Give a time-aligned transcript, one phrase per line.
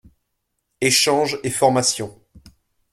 [0.81, 2.19] Échange et formation.